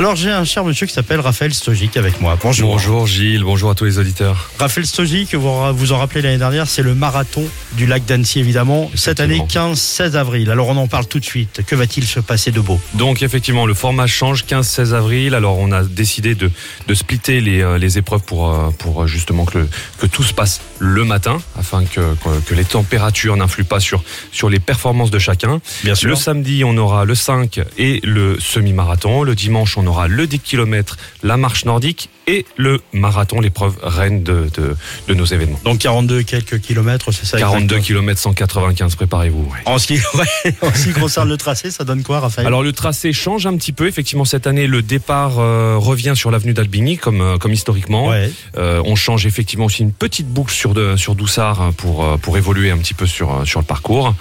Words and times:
Alors 0.00 0.16
j'ai 0.16 0.30
un 0.30 0.44
cher 0.44 0.64
monsieur 0.64 0.86
qui 0.86 0.94
s'appelle 0.94 1.20
Raphaël 1.20 1.52
Stogic 1.52 1.94
avec 1.98 2.22
moi. 2.22 2.38
Bonjour. 2.42 2.70
Bonjour 2.70 3.06
Gilles, 3.06 3.44
bonjour 3.44 3.68
à 3.68 3.74
tous 3.74 3.84
les 3.84 3.98
auditeurs. 3.98 4.48
Raphaël 4.58 4.86
Stogic, 4.86 5.34
vous 5.34 5.74
vous 5.74 5.92
en 5.92 5.98
rappelez 5.98 6.22
l'année 6.22 6.38
dernière, 6.38 6.68
c'est 6.68 6.80
le 6.80 6.94
marathon 6.94 7.44
du 7.72 7.84
lac 7.84 8.06
d'Annecy 8.06 8.38
évidemment. 8.38 8.90
Cette 8.94 9.20
année 9.20 9.40
15-16 9.46 10.14
avril. 10.14 10.50
Alors 10.50 10.68
on 10.68 10.78
en 10.78 10.86
parle 10.86 11.04
tout 11.04 11.20
de 11.20 11.24
suite. 11.26 11.60
Que 11.66 11.76
va-t-il 11.76 12.06
se 12.06 12.18
passer 12.18 12.50
de 12.50 12.60
beau? 12.60 12.80
Donc 12.94 13.22
effectivement 13.22 13.66
le 13.66 13.74
format 13.74 14.06
change 14.06 14.46
15-16 14.46 14.94
avril. 14.94 15.34
Alors 15.34 15.58
on 15.58 15.70
a 15.70 15.82
décidé 15.82 16.34
de, 16.34 16.50
de 16.88 16.94
splitter 16.94 17.42
les, 17.42 17.60
euh, 17.60 17.76
les 17.76 17.98
épreuves 17.98 18.22
pour, 18.22 18.54
euh, 18.54 18.70
pour 18.78 19.06
justement 19.06 19.44
que, 19.44 19.68
que 19.98 20.06
tout 20.06 20.22
se 20.22 20.32
passe 20.32 20.62
le 20.78 21.04
matin 21.04 21.42
afin 21.58 21.84
que, 21.84 22.14
que 22.46 22.54
les 22.54 22.64
températures 22.64 23.36
n'influent 23.36 23.64
pas 23.64 23.80
sur, 23.80 24.02
sur 24.32 24.48
les 24.48 24.60
performances 24.60 25.10
de 25.10 25.18
chacun. 25.18 25.60
Bien 25.84 25.94
sûr. 25.94 26.08
Le 26.08 26.16
samedi 26.16 26.64
on 26.64 26.78
aura 26.78 27.04
le 27.04 27.14
5 27.14 27.60
et 27.76 28.00
le 28.02 28.40
semi-marathon. 28.40 29.24
Le 29.24 29.34
dimanche 29.34 29.76
on 29.76 29.86
aura 29.86 29.89
le 30.08 30.26
10 30.26 30.40
km, 30.40 30.96
la 31.22 31.36
marche 31.36 31.64
nordique 31.64 32.08
et 32.26 32.46
le 32.56 32.80
marathon, 32.92 33.40
l'épreuve 33.40 33.74
reine 33.82 34.22
de, 34.22 34.48
de, 34.54 34.76
de, 35.08 35.14
nos 35.14 35.24
événements. 35.24 35.58
Donc 35.64 35.78
42 35.78 36.22
quelques 36.22 36.60
kilomètres, 36.60 37.12
c'est 37.12 37.26
ça 37.26 37.38
42 37.38 37.80
km 37.80 38.20
195, 38.20 38.94
préparez-vous. 38.94 39.42
Ouais. 39.42 39.58
En, 39.64 39.78
ce 39.78 39.88
qui, 39.88 39.94
ouais, 40.14 40.54
en 40.62 40.72
ce 40.72 40.84
qui 40.84 40.92
concerne 40.92 41.28
le 41.28 41.36
tracé, 41.36 41.70
ça 41.70 41.84
donne 41.84 42.02
quoi, 42.02 42.20
Raphaël? 42.20 42.46
Alors 42.46 42.62
le 42.62 42.72
tracé 42.72 43.12
change 43.12 43.46
un 43.46 43.56
petit 43.56 43.72
peu. 43.72 43.88
Effectivement, 43.88 44.24
cette 44.24 44.46
année, 44.46 44.66
le 44.66 44.82
départ 44.82 45.38
euh, 45.38 45.76
revient 45.76 46.12
sur 46.14 46.30
l'avenue 46.30 46.52
d'Albigny, 46.52 46.98
comme, 46.98 47.20
euh, 47.20 47.38
comme 47.38 47.52
historiquement. 47.52 48.08
Ouais. 48.08 48.30
Euh, 48.56 48.82
on 48.84 48.94
change 48.96 49.26
effectivement 49.26 49.66
aussi 49.66 49.82
une 49.82 49.92
petite 49.92 50.28
boucle 50.28 50.52
sur, 50.52 50.74
de, 50.74 50.96
sur 50.96 51.14
Doussard 51.14 51.72
pour, 51.76 52.04
euh, 52.04 52.16
pour 52.16 52.36
évoluer 52.36 52.70
un 52.70 52.78
petit 52.78 52.94
peu 52.94 53.06
sur, 53.06 53.46
sur 53.46 53.60
le 53.60 53.66
parcours. 53.66 54.14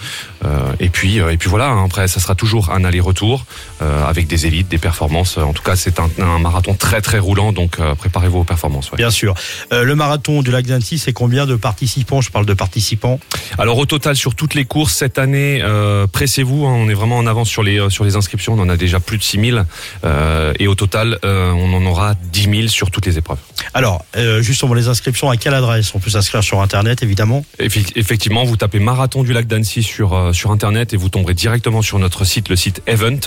Euh, 0.45 0.71
et, 0.79 0.89
puis, 0.89 1.17
et 1.17 1.37
puis 1.37 1.49
voilà, 1.49 1.67
hein, 1.67 1.85
après, 1.85 2.07
ça 2.07 2.19
sera 2.19 2.35
toujours 2.35 2.71
un 2.71 2.83
aller-retour 2.83 3.45
avec 3.79 4.27
des 4.27 4.45
élites, 4.45 4.67
des 4.67 4.77
performances. 4.77 5.37
En 5.37 5.53
tout 5.59 5.63
cas, 5.63 5.75
c'est 5.75 5.99
un, 5.99 6.09
un, 6.19 6.39
marathon 6.39 6.73
très 6.73 7.01
très 7.01 7.19
roulant, 7.19 7.51
donc 7.51 7.77
préparez-vous 7.97 8.39
aux 8.39 8.43
performances. 8.43 8.91
Ouais. 8.91 8.97
Bien 8.97 9.11
sûr. 9.11 9.33
Euh, 9.73 9.83
le 9.83 9.95
marathon 9.95 10.41
du 10.41 10.51
lac 10.51 10.65
d'Annecy, 10.65 10.97
c'est 10.97 11.13
combien 11.13 11.45
de 11.45 11.55
participants? 11.55 12.21
Je 12.21 12.31
parle 12.31 12.45
de 12.45 12.53
participants. 12.53 13.19
Alors 13.57 13.77
au 13.77 13.85
total 13.85 14.15
sur 14.15 14.35
toutes 14.35 14.53
les 14.53 14.65
courses 14.65 14.95
cette 14.95 15.19
année, 15.19 15.61
euh, 15.63 16.07
pressez-vous, 16.07 16.65
hein, 16.65 16.73
on 16.73 16.89
est 16.89 16.93
vraiment 16.93 17.17
en 17.17 17.27
avance 17.27 17.49
sur 17.49 17.63
les 17.63 17.89
sur 17.89 18.03
les 18.03 18.15
inscriptions. 18.15 18.53
On 18.53 18.59
en 18.59 18.69
a 18.69 18.77
déjà 18.77 18.99
plus 18.99 19.17
de 19.17 19.23
6000 19.23 19.65
euh, 20.03 20.53
et 20.59 20.67
au 20.67 20.75
total, 20.75 21.19
euh, 21.25 21.51
on 21.51 21.73
en 21.73 21.85
aura 21.85 22.15
10 22.31 22.43
000 22.43 22.67
sur 22.67 22.91
toutes 22.91 23.05
les 23.05 23.17
épreuves. 23.17 23.39
Alors 23.73 24.05
justement 24.39 24.73
les 24.73 24.87
inscriptions, 24.87 25.29
à 25.29 25.37
quelle 25.37 25.53
adresse? 25.53 25.93
On 25.93 25.99
peut 25.99 26.09
s'inscrire 26.09 26.43
sur 26.43 26.61
internet 26.61 27.03
évidemment. 27.03 27.45
Effectivement, 27.59 28.43
vous 28.43 28.57
tapez 28.57 28.79
marathon 28.79 29.23
du 29.23 29.33
lac 29.33 29.47
d'Annecy 29.47 29.83
sur 29.83 30.33
sur 30.33 30.51
internet 30.51 30.93
et 30.93 30.97
vous 30.97 31.09
tomberez 31.09 31.33
directement 31.33 31.81
sur 31.81 31.99
notre 31.99 32.23
site, 32.25 32.49
le 32.49 32.55
site 32.55 32.81
Event. 32.87 33.19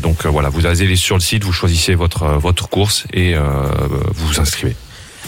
donc 0.00 0.26
voilà, 0.26 0.48
vous 0.48 0.66
allez 0.66 0.96
sur 0.96 1.16
le 1.16 1.20
site, 1.20 1.41
vous 1.44 1.52
choisissez 1.52 1.94
votre 1.94 2.26
votre 2.26 2.68
course 2.68 3.06
et 3.12 3.34
vous 3.34 4.26
vous 4.26 4.40
inscrivez. 4.40 4.76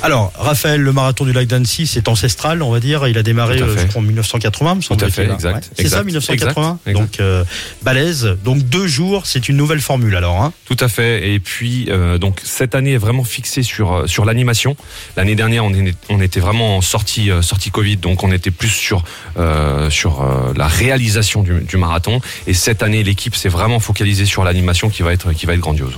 Alors, 0.05 0.35
Raphaël, 0.39 0.83
le 0.83 0.93
marathon 0.93 1.25
du 1.25 1.33
lac 1.33 1.47
d'Annecy, 1.47 1.87
c'est 1.87 2.09
ancestral, 2.09 2.63
on 2.63 2.71
va 2.71 2.79
dire. 2.79 3.09
Il 3.09 3.17
a 3.17 3.23
démarré, 3.23 3.63
euh, 3.63 3.75
je 3.75 3.87
crois, 3.87 4.03
en 4.03 4.05
1980, 4.05 4.75
me 4.75 4.81
semble 4.83 5.01
Tout 5.01 5.07
à 5.07 5.09
fait, 5.09 5.25
exact. 5.33 5.55
Ouais. 5.55 5.61
C'est 5.79 5.89
ça, 5.89 6.05
1980 6.05 6.79
exact, 6.85 7.01
Donc, 7.01 7.21
euh, 7.21 7.43
balèze. 7.81 8.37
Donc, 8.45 8.59
deux 8.59 8.87
jours, 8.87 9.25
c'est 9.25 9.49
une 9.49 9.57
nouvelle 9.57 9.81
formule, 9.81 10.15
alors. 10.15 10.43
Hein 10.43 10.53
Tout 10.67 10.77
à 10.79 10.89
fait. 10.89 11.33
Et 11.33 11.41
puis, 11.41 11.87
euh, 11.89 12.19
donc, 12.19 12.43
cette 12.45 12.75
année 12.75 12.93
est 12.93 12.99
vraiment 12.99 13.25
fixée 13.25 13.63
sur, 13.63 14.07
sur 14.07 14.27
l'animation. 14.27 14.77
L'année 15.17 15.37
dernière, 15.37 15.65
on, 15.65 15.73
est, 15.73 15.97
on 16.11 16.21
était 16.21 16.41
vraiment 16.41 16.77
en 16.77 16.81
sortie, 16.83 17.31
sortie 17.41 17.71
Covid, 17.71 17.97
donc 17.97 18.23
on 18.25 18.31
était 18.31 18.51
plus 18.51 18.69
sur, 18.69 19.05
euh, 19.39 19.89
sur 19.89 20.23
la 20.55 20.69
réalisation 20.69 21.43
du, 21.43 21.63
du 21.63 21.79
marathon. 21.79 22.21
Et 22.47 22.53
cette 22.53 22.83
année, 22.83 23.03
l'équipe 23.05 23.35
s'est 23.35 23.49
vraiment 23.49 23.81
focalisée 23.81 24.27
sur 24.27 24.45
l'animation 24.45 24.91
qui 24.91 25.03
va 25.03 25.15
être, 25.15 25.33
qui 25.33 25.47
va 25.47 25.55
être 25.55 25.61
grandiose. 25.61 25.95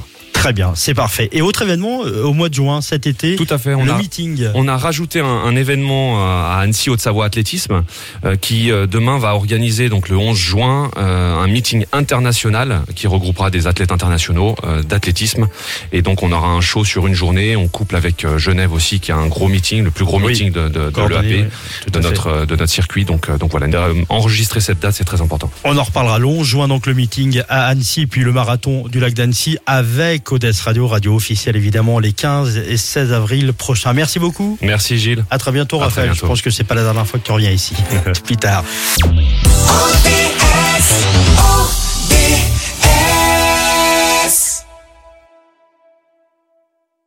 Très 0.46 0.52
bien, 0.52 0.74
c'est 0.76 0.94
parfait. 0.94 1.28
Et 1.32 1.42
autre 1.42 1.62
événement 1.62 2.04
euh, 2.04 2.22
au 2.22 2.32
mois 2.32 2.48
de 2.48 2.54
juin 2.54 2.80
cet 2.80 3.08
été 3.08 3.34
Tout 3.34 3.48
à 3.50 3.58
fait. 3.58 3.74
On 3.74 3.84
le 3.84 3.90
a, 3.90 3.98
meeting. 3.98 4.46
On 4.54 4.68
a 4.68 4.76
rajouté 4.76 5.18
un, 5.18 5.26
un 5.26 5.56
événement 5.56 6.24
à 6.24 6.60
Annecy 6.60 6.88
Haute-Savoie 6.88 7.24
Athlétisme 7.24 7.82
euh, 8.24 8.36
qui 8.36 8.70
euh, 8.70 8.86
demain 8.86 9.18
va 9.18 9.34
organiser 9.34 9.88
donc 9.88 10.08
le 10.08 10.16
11 10.16 10.38
juin 10.38 10.92
euh, 10.98 11.36
un 11.36 11.48
meeting 11.48 11.84
international 11.90 12.82
qui 12.94 13.08
regroupera 13.08 13.50
des 13.50 13.66
athlètes 13.66 13.90
internationaux 13.90 14.54
euh, 14.62 14.84
d'athlétisme 14.84 15.48
et 15.90 16.00
donc 16.00 16.22
on 16.22 16.30
aura 16.30 16.46
un 16.46 16.60
show 16.60 16.84
sur 16.84 17.08
une 17.08 17.14
journée. 17.14 17.56
On 17.56 17.66
couple 17.66 17.96
avec 17.96 18.24
Genève 18.36 18.72
aussi 18.72 19.00
qui 19.00 19.10
a 19.10 19.16
un 19.16 19.26
gros 19.26 19.48
meeting, 19.48 19.82
le 19.82 19.90
plus 19.90 20.04
gros 20.04 20.20
oui. 20.20 20.28
meeting 20.28 20.52
de, 20.52 20.68
de, 20.68 20.90
de 20.90 21.08
l'EAP, 21.08 21.24
oui, 21.24 21.44
de 21.90 21.98
notre 21.98 22.46
de 22.46 22.54
notre 22.54 22.72
circuit. 22.72 23.04
Donc 23.04 23.36
donc 23.36 23.50
voilà, 23.50 23.66
enregistrer 24.10 24.60
cette 24.60 24.78
date 24.78 24.94
c'est 24.94 25.02
très 25.02 25.22
important. 25.22 25.50
On 25.64 25.76
en 25.76 25.82
reparlera 25.82 26.20
le 26.20 26.26
11 26.26 26.46
juin 26.46 26.68
donc 26.68 26.86
le 26.86 26.94
meeting 26.94 27.42
à 27.48 27.66
Annecy 27.66 28.06
puis 28.06 28.20
le 28.20 28.30
marathon 28.30 28.86
du 28.86 29.00
lac 29.00 29.12
d'Annecy 29.12 29.58
avec 29.66 30.35
Codès 30.36 30.60
Radio, 30.60 30.86
radio 30.86 31.16
officielle 31.16 31.56
évidemment 31.56 31.98
les 31.98 32.12
15 32.12 32.58
et 32.58 32.76
16 32.76 33.14
avril 33.14 33.54
prochains. 33.54 33.94
Merci 33.94 34.18
beaucoup. 34.18 34.58
Merci 34.60 34.98
Gilles. 34.98 35.24
À 35.30 35.38
très 35.38 35.50
bientôt 35.50 35.80
à 35.80 35.84
Raphaël. 35.84 36.08
Très 36.08 36.12
bientôt. 36.12 36.26
Je 36.26 36.30
pense 36.30 36.42
que 36.42 36.50
c'est 36.50 36.62
pas 36.62 36.74
la 36.74 36.82
dernière 36.82 37.06
fois 37.06 37.18
que 37.18 37.24
tu 37.24 37.32
reviens 37.32 37.50
ici. 37.50 37.74
Plus 38.24 38.36
tard. 38.36 38.62